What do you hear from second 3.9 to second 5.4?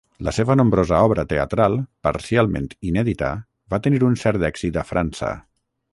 un cert èxit a França.